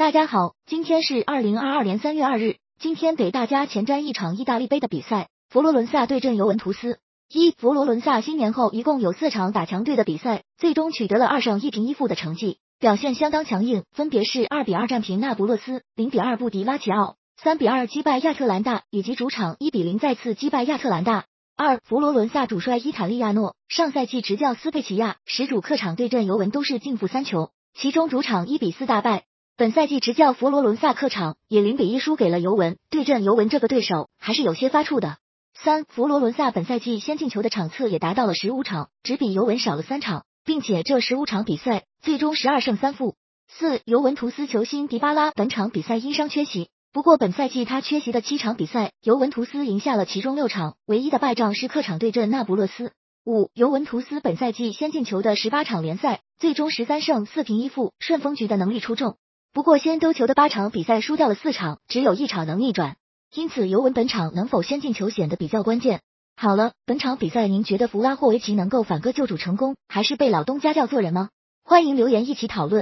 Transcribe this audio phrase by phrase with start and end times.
[0.00, 2.56] 大家好，今天是二零二二年三月二日。
[2.78, 7.00] 今天给大家前瞻一场意大利杯的比赛，佛罗伦萨对阵尤文图斯。
[7.28, 21.26] 一佛罗伦萨新年后一共有四场打强队的比赛，最终取得了二胜一平一负的成绩，表现相当强硬，分别是二比二战平那不勒斯，零比二不敌拉齐奥，三比二击败亚特兰大，以及主场一比零再次击败亚特兰大。
[21.58, 29.24] 二佛罗伦萨主帅伊塔利亚诺上赛季执教斯佩齐亚，实主客场对阵尤文都是净负三球，其中主场一比四大败。
[29.60, 35.18] 本赛季执教佛罗伦萨客场也零比一输给了尤文，对阵尤文这个对手还是有些发怵的。
[35.52, 43.16] 三佛罗伦萨本赛季先进球的场次也达到了十五场，只比尤文少了三场，并且这十五场比赛最终十二胜三负。
[43.48, 52.92] 四尤文图斯球星迪巴拉本场比赛因伤缺席，不过本赛季他缺席的七场比赛，尤文图斯赢下了其中六场，唯一的败仗是客场对阵那不勒斯。
[53.26, 59.18] 五尤文图斯本赛季先进球的十八场联赛，最终十三胜四平一负，顺风局的能力出众。
[59.52, 62.96] 不过，先丢球的八场比赛输掉了四场，只有一场能逆转，
[63.34, 66.02] 因此尤文本场能否先进球显得比较关键。
[66.36, 71.30] 好了，本场比赛您觉得弗拉霍维奇能够反戈救主成功，还是被老东家叫做人吗？
[71.64, 72.78] 欢迎留言一起讨论。